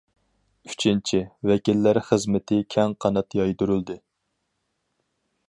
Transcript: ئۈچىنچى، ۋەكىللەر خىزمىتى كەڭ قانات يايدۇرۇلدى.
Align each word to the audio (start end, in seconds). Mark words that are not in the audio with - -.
ئۈچىنچى، 0.69 1.19
ۋەكىللەر 1.49 1.99
خىزمىتى 2.07 2.59
كەڭ 2.77 2.97
قانات 3.07 3.39
يايدۇرۇلدى. 3.43 4.01